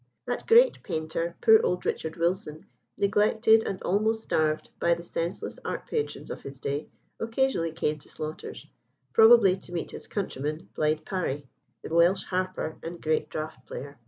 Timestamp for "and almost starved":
3.67-4.71